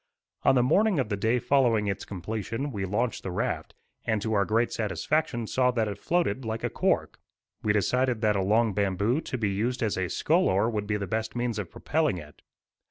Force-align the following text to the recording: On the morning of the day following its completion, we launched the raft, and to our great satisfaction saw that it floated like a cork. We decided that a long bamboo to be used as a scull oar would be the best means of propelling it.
On 0.41 0.55
the 0.55 0.63
morning 0.63 0.97
of 0.97 1.09
the 1.09 1.15
day 1.15 1.37
following 1.37 1.85
its 1.85 2.05
completion, 2.05 2.71
we 2.71 2.85
launched 2.85 3.21
the 3.21 3.29
raft, 3.29 3.75
and 4.03 4.19
to 4.23 4.33
our 4.33 4.45
great 4.45 4.73
satisfaction 4.73 5.45
saw 5.45 5.69
that 5.69 5.87
it 5.87 5.99
floated 5.99 6.43
like 6.43 6.63
a 6.63 6.71
cork. 6.71 7.19
We 7.61 7.71
decided 7.71 8.21
that 8.21 8.35
a 8.35 8.41
long 8.41 8.73
bamboo 8.73 9.21
to 9.21 9.37
be 9.37 9.51
used 9.51 9.83
as 9.83 9.97
a 9.99 10.09
scull 10.09 10.47
oar 10.49 10.67
would 10.71 10.87
be 10.87 10.97
the 10.97 11.05
best 11.05 11.35
means 11.35 11.59
of 11.59 11.69
propelling 11.69 12.17
it. 12.17 12.41